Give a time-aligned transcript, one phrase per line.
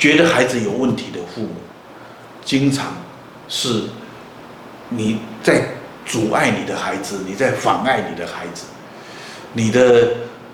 [0.00, 1.50] 觉得孩子有问题的父母，
[2.42, 2.94] 经常
[3.48, 3.82] 是
[4.88, 5.62] 你在
[6.06, 8.64] 阻碍你的孩子，你在妨碍你的孩子，
[9.52, 10.08] 你的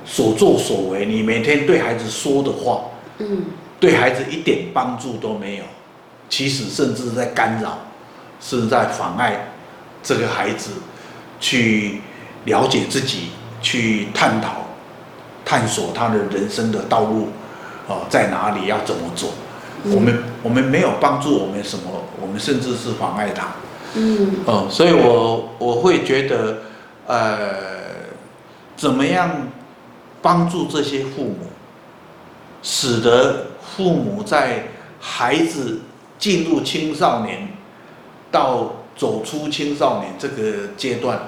[0.04, 2.86] 所作所为，你每天对孩子说的话，
[3.18, 3.44] 嗯，
[3.78, 5.64] 对孩子一点帮助都没有，
[6.28, 7.78] 其实甚至在干扰，
[8.40, 9.52] 是在妨碍
[10.02, 10.72] 这个孩子
[11.38, 12.00] 去
[12.46, 13.28] 了解自己，
[13.62, 14.66] 去探讨、
[15.44, 17.28] 探索他的人生的道路。
[17.88, 19.30] 哦，在哪里要怎么做？
[19.84, 21.84] 嗯、我们我们没有帮助我们什么，
[22.20, 23.48] 我们甚至是妨碍他。
[23.94, 24.36] 嗯。
[24.44, 26.58] 哦，所以我我会觉得，
[27.06, 27.54] 呃，
[28.76, 29.30] 怎么样
[30.20, 31.36] 帮助这些父母，
[32.62, 34.64] 使得父母在
[34.98, 35.82] 孩子
[36.18, 37.46] 进入青少年
[38.32, 41.20] 到走出青少年这个阶段，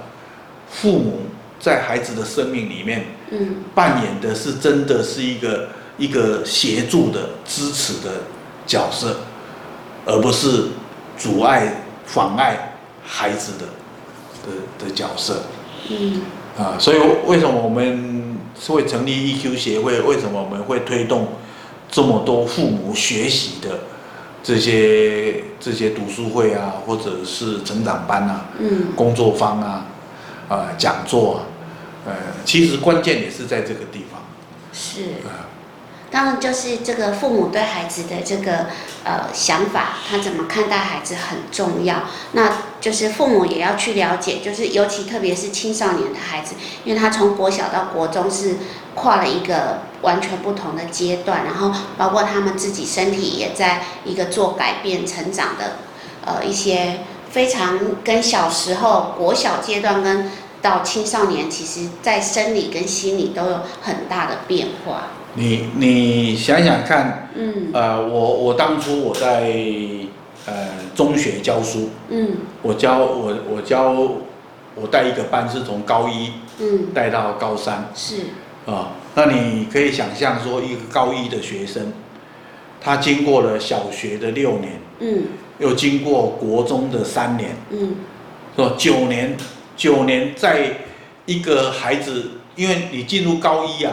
[0.69, 1.21] 父母
[1.61, 5.69] 在孩子的生命里面，嗯，扮演的是真的是一个。
[5.99, 8.23] 一个协助的、支持的
[8.67, 9.17] 角色，
[10.07, 10.69] 而不是
[11.19, 13.67] 阻碍、妨碍孩子的
[14.47, 15.43] 的的角色。
[15.91, 16.23] 嗯。
[16.57, 20.01] 啊，所以为什么我们会成立 EQ 协会？
[20.01, 21.29] 为什么我们会推动
[21.89, 23.79] 这么多父母学习的
[24.43, 29.87] 这些这些读书会啊，或者是成长班啊，嗯，工作坊啊，
[30.49, 31.41] 啊，讲座啊，
[32.07, 32.13] 呃，
[32.45, 34.21] 其实关键也是在这个地方。
[34.73, 35.03] 是。
[35.29, 35.47] 啊。
[36.11, 38.67] 当然，就是这个父母对孩子的这个
[39.05, 42.05] 呃想法，他怎么看待孩子很重要。
[42.33, 42.51] 那
[42.81, 48.57] 就是父母也要去了解，就是尤其特别是青少年的孩子，因为他从国小到国中是
[48.95, 55.77] 跨了一个完全不同的阶段，然后包括他们自己身体也在一个做改变、成长的
[56.25, 57.01] 呃一些
[57.31, 60.31] 非常跟小时候国小阶段跟
[60.63, 65.09] 到青少年，其实在生理跟心理都有很大的变化。
[65.39, 69.55] 你你想想看，嗯，呃，我我当初我在
[70.47, 73.93] 呃中学教书，嗯，我教我我教
[74.75, 78.17] 我带一个班是从高一，嗯，带到高三，是，
[78.67, 81.93] 啊，那你可以想象说一个高一的学生，
[82.81, 85.23] 他经过了小学的六年，嗯，
[85.61, 87.95] 又经过国中的三年，嗯，
[88.57, 89.37] 是吧九年
[89.77, 90.79] 九年在
[91.27, 93.93] 一个孩子，因为你进入高一啊。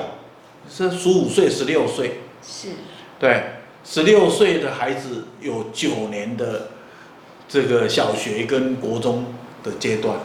[0.70, 2.70] 是十五岁、十六岁，是，
[3.20, 3.44] 对，
[3.84, 6.70] 十六岁的孩子有九年的
[7.48, 9.26] 这个小学跟国中
[9.64, 10.18] 的阶段。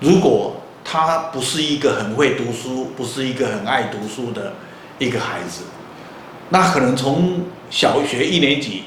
[0.00, 4.54] 如果他不是一个很会读书，不是一个很爱读书的
[4.98, 5.62] 一个孩子，
[6.48, 8.84] 那可能从小学一年级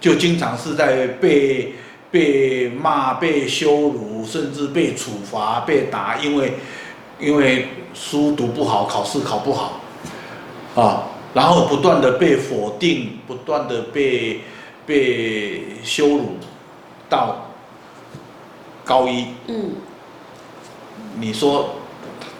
[0.00, 1.74] 就经常是在被
[2.10, 6.52] 被骂、被羞辱，甚至被处罚、被打，因为
[7.18, 9.79] 因为书读不好，考试考不好。
[10.76, 11.04] 啊，
[11.34, 14.42] 然后不断的被否定，不断的被
[14.86, 16.36] 被羞辱，
[17.08, 17.50] 到
[18.84, 19.72] 高一，嗯，
[21.18, 21.76] 你说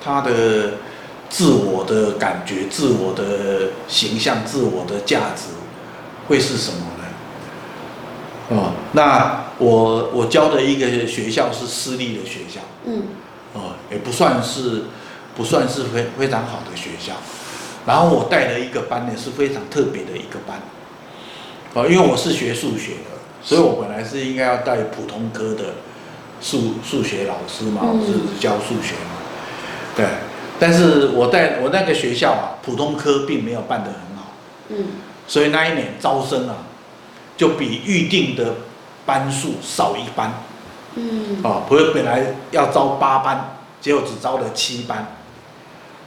[0.03, 0.75] 他的
[1.29, 5.45] 自我的感觉、自我的形象、自我的价值
[6.29, 8.61] 会是什么呢？
[8.61, 13.03] 啊，那我我教的一个学校是私立的学校，嗯，
[13.55, 14.85] 啊，也不算是
[15.37, 17.13] 不算是非非常好的学校。
[17.87, 20.61] 然后我带的一个班呢，是非常特别的一个班，
[21.73, 23.11] 哦，因为我是学数学的，
[23.43, 25.75] 所以我本来是应该要带普通科的
[26.43, 29.17] 数数学老师嘛，我是教数学嘛，
[29.97, 30.07] 对，
[30.59, 34.33] 但是我带我那个学校啊，普通科并没有办得很好，
[34.69, 34.87] 嗯，
[35.27, 36.57] 所以那一年招生啊，
[37.37, 38.57] 就比预定的
[39.07, 40.35] 班数少一班，
[40.97, 45.17] 嗯，哦，不是本来要招八班，结果只招了七班。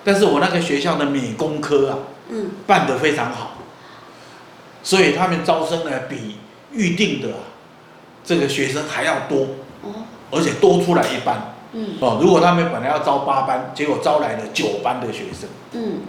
[0.04, 1.98] 但是我那个学校的美工科啊，
[2.30, 3.52] 嗯，办得非常好，
[4.84, 6.38] 所以他们招生呢比
[6.72, 7.30] 预定的
[8.24, 9.48] 这个学生还要多，
[9.82, 9.94] 哦，
[10.30, 16.02] 而且多出来一班，嗯，哦，如果他们本来要招八班，结果招来了九班的学生，嗯，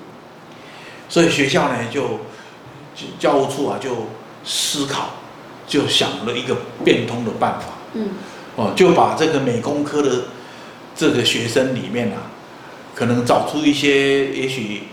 [1.09, 2.19] 所以学校呢就
[3.19, 4.09] 教务处啊就
[4.45, 5.11] 思考，
[5.69, 8.09] 就想了一个变通的办法，嗯，
[8.57, 10.23] 哦，就把这个美工科的
[10.97, 12.34] 这个学生里面啊。
[12.95, 14.85] 可能找出一些也许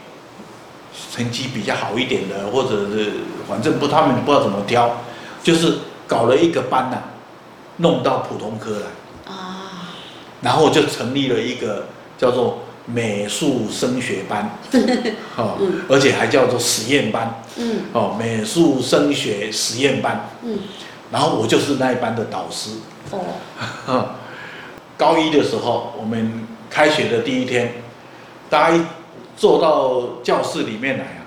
[1.14, 3.12] 成绩比较好一点的，或者是
[3.48, 4.98] 反正不，他们不知道怎么挑，
[5.44, 7.04] 就是搞了一个班呐、啊，
[7.78, 9.32] 弄到普通科来。
[9.32, 9.94] 啊，
[10.42, 11.86] 然后就成立了一个
[12.18, 14.58] 叫做美术升学班，
[15.38, 15.58] 哦，
[15.88, 20.58] 而且还叫做实验班，嗯，哦，美术升学实验班，嗯，
[21.12, 22.72] 然后我就是那一班的导师，
[23.12, 24.16] 哦，
[24.98, 27.74] 高一的时候，我们开学的第一天。
[28.52, 28.82] 大家一
[29.38, 31.24] 坐到教室里面来啊，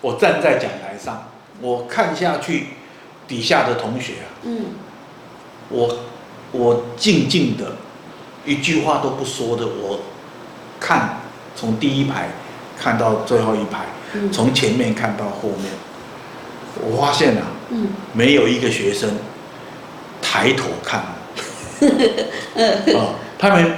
[0.00, 1.28] 我站在讲台上，
[1.60, 2.66] 我看下去
[3.28, 4.64] 底下的同学啊，嗯，
[5.68, 5.98] 我
[6.50, 7.76] 我静静的，
[8.44, 10.00] 一句话都不说的，我
[10.80, 11.20] 看
[11.54, 12.30] 从第一排
[12.76, 13.86] 看到最后一排，
[14.32, 15.70] 从前面看到后面，
[16.82, 19.10] 我发现啊，嗯，没有一个学生
[20.20, 21.00] 抬头看，
[22.92, 23.72] 哦，他们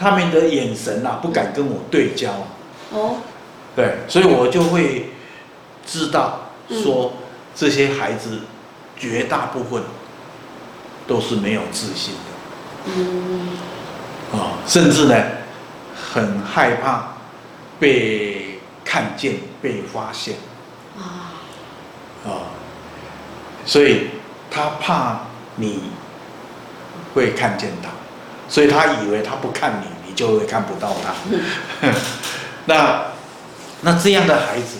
[0.00, 2.32] 他们的眼神啊，不敢跟我对焦，
[2.90, 3.18] 哦，
[3.76, 5.10] 对，所以我就会
[5.86, 7.12] 知道说。
[7.52, 8.38] 这些孩子
[8.96, 9.82] 绝大部分
[11.06, 13.48] 都是没有自信的，嗯，
[14.32, 15.14] 啊，甚至呢，
[16.12, 17.16] 很害怕
[17.80, 20.36] 被看见、被发现，
[20.96, 21.34] 啊，
[22.24, 22.30] 啊，
[23.66, 24.06] 所以
[24.48, 25.22] 他怕
[25.56, 25.90] 你
[27.12, 27.90] 会看见他，
[28.50, 31.14] 所以他以为他不看你，你就会看不到他。
[32.66, 33.04] 那
[33.80, 34.76] 那这样的孩子，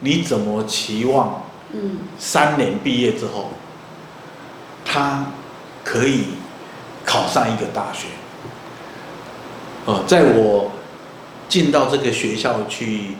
[0.00, 1.42] 你怎么期望？
[1.72, 3.50] 嗯，三年毕业之后，
[4.84, 5.26] 他
[5.82, 6.26] 可以
[7.04, 8.06] 考上一个大学。
[9.86, 10.70] 哦，在我
[11.48, 13.16] 进到这个学校去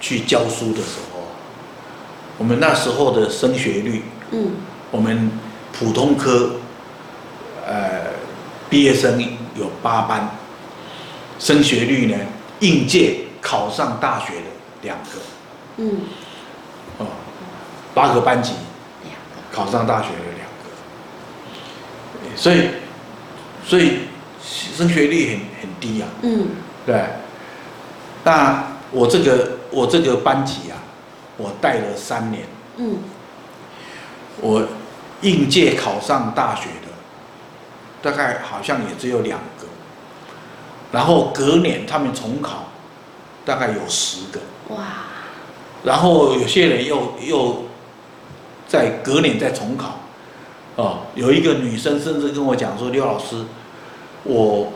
[0.00, 1.22] 去教书的时候，
[2.38, 4.02] 我们那时候的升学率，
[4.32, 4.50] 嗯，
[4.90, 5.30] 我们
[5.72, 6.59] 普通科，呃，
[8.70, 9.20] 毕业生
[9.56, 10.30] 有八班，
[11.38, 12.16] 升学率呢，
[12.60, 14.46] 应届考上大学的
[14.82, 15.20] 两个，
[15.76, 16.00] 嗯。
[16.98, 17.06] 哦
[17.92, 18.52] 八个班级，
[19.52, 22.68] 考上大学的两个，所以，
[23.66, 24.02] 所以
[24.40, 26.08] 升学率很很低啊。
[26.22, 26.50] 嗯，
[26.86, 27.04] 对。
[28.22, 28.62] 那
[28.92, 30.78] 我这个我这个班级啊，
[31.36, 32.44] 我带了三年。
[32.76, 32.98] 嗯。
[34.40, 34.64] 我
[35.22, 36.89] 应届考上大学的，
[38.02, 39.66] 大概好像也只有两个。
[40.92, 42.68] 然后隔年他们重考，
[43.44, 44.40] 大概有十个。
[44.74, 44.84] 哇。
[45.82, 47.64] 然后有些人又又。
[48.70, 49.98] 在隔年再重考，
[50.76, 53.44] 哦，有一个女生甚至跟我讲说：“刘老师，
[54.22, 54.72] 我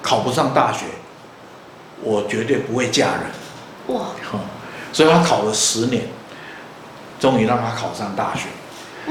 [0.00, 0.86] 考不上大学，
[2.02, 3.24] 我绝对不会嫁人。”
[3.94, 4.06] 哇！
[4.94, 6.04] 所以她考了十年，
[7.20, 8.48] 终于让她考上大学。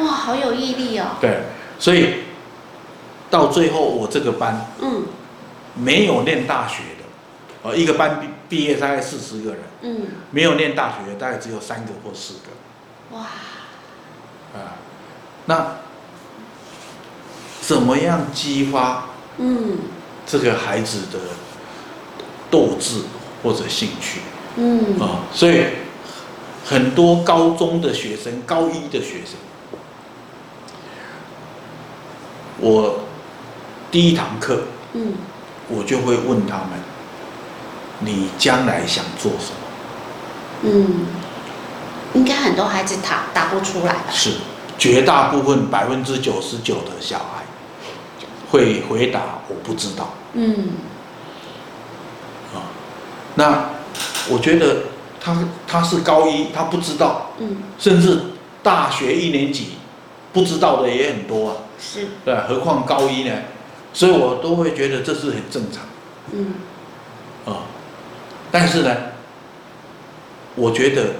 [0.01, 1.05] 哇，好有毅力哦。
[1.21, 1.43] 对，
[1.77, 2.23] 所以
[3.31, 5.05] 到最后我这个班，嗯，
[5.73, 13.17] 没有念大学的，呃，一个班毕毕业大概四十个人，嗯，没有念大学的大概只有三个或四个。
[13.17, 13.21] 哇！
[14.53, 14.75] 啊，
[15.45, 15.77] 那
[17.61, 19.05] 怎么样激发
[19.37, 19.77] 嗯
[20.25, 21.19] 这个孩子的
[22.49, 23.03] 斗志
[23.41, 24.19] 或者兴趣
[24.57, 25.23] 嗯啊？
[25.33, 25.63] 所以
[26.65, 29.39] 很多高中的学生、高一的学生，
[32.59, 33.05] 我
[33.91, 35.13] 第一堂课嗯，
[35.67, 36.69] 我就会问他们：
[37.99, 39.61] 你将来想做什么？
[40.63, 41.05] 嗯。
[42.13, 44.03] 应该很多孩子答答不出来吧？
[44.11, 44.31] 是，
[44.77, 47.43] 绝大部分百分之九十九的小孩
[48.49, 50.09] 会回答我不知道。
[50.33, 50.71] 嗯。
[52.53, 52.67] 啊，
[53.35, 53.69] 那
[54.29, 54.83] 我觉得
[55.21, 57.31] 他他是高一，他不知道。
[57.39, 57.57] 嗯。
[57.79, 58.21] 甚至
[58.61, 59.69] 大学一年级
[60.33, 61.55] 不知道的也很多啊。
[61.79, 62.07] 是。
[62.25, 63.33] 对，何况高一呢？
[63.93, 65.83] 所以我都会觉得这是很正常。
[66.31, 66.53] 嗯。
[67.45, 67.63] 啊，
[68.51, 68.95] 但是呢，
[70.55, 71.13] 我觉得。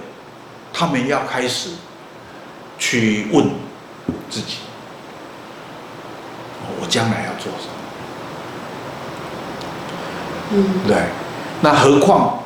[0.74, 1.68] 他们要开始
[2.78, 3.46] 去问
[4.30, 4.56] 自己：
[6.80, 7.74] 我将来要做什么？
[10.52, 10.96] 嗯，对。
[11.60, 12.42] 那何况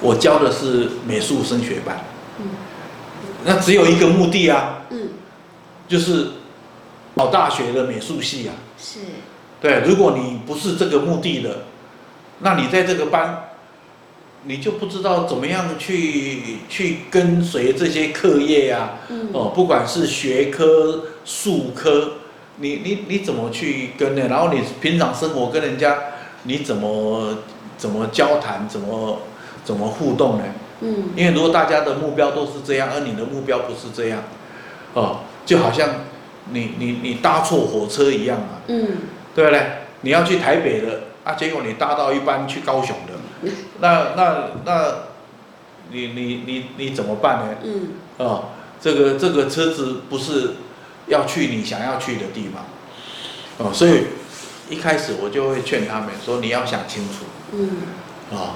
[0.00, 1.98] 我教的是美术升学班，
[2.38, 2.46] 嗯，
[3.44, 5.08] 那只有一个目的啊，嗯，
[5.88, 6.28] 就是
[7.16, 8.54] 考大学的美术系啊。
[8.78, 9.00] 是。
[9.60, 11.64] 对，如果你不是这个目的的，
[12.38, 13.42] 那你在这个班。
[14.48, 19.02] 你就不知道怎么样去去跟随这些课业呀、啊？
[19.08, 22.12] 嗯、哦，不管是学科、术科，
[22.58, 24.28] 你你你怎么去跟呢？
[24.28, 25.98] 然后你平常生活跟人家
[26.44, 27.38] 你怎么
[27.76, 29.18] 怎么交谈，怎么
[29.64, 30.44] 怎么互动呢？
[30.82, 34.22] 嗯，因为如果大家的目标都是这样，而你的目标不是这样，
[34.94, 35.88] 哦，就好像
[36.52, 38.62] 你你你搭错火车一样啊。
[38.68, 38.88] 嗯，
[39.34, 39.66] 对不对？
[40.02, 43.50] 你要去台北的啊，结果你搭到一班去高雄的。
[43.80, 44.94] 那那那，
[45.90, 47.54] 你你你你怎么办呢？
[47.62, 47.88] 嗯，
[48.18, 48.44] 哦，
[48.80, 50.54] 这个这个车子不是
[51.06, 52.64] 要去你想要去的地方，
[53.58, 54.04] 哦，所以
[54.70, 57.70] 一开始我就会劝他们说，你要想清楚，嗯，
[58.30, 58.54] 哦，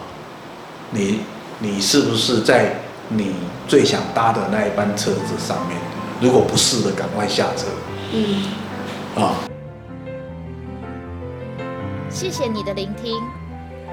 [0.93, 1.21] 你
[1.59, 3.35] 你是不是在你
[3.69, 5.77] 最想搭的那一班车子上面？
[6.23, 7.67] 如果不是的，赶快下车，
[8.13, 8.45] 嗯，
[9.17, 9.33] 啊，
[12.11, 13.19] 谢谢你的聆听。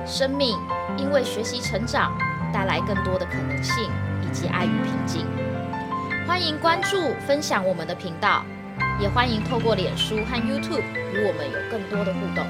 [0.05, 0.57] 生命
[0.97, 2.11] 因为学习成长，
[2.53, 3.89] 带来更多的可能性
[4.21, 5.25] 以及爱与平静。
[6.27, 8.43] 欢迎关注、分享我们的频道，
[8.99, 12.45] 也欢迎透过脸书和 YouTube 与我们有更多的互动。